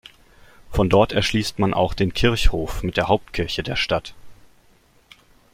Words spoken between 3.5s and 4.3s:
der Stadt.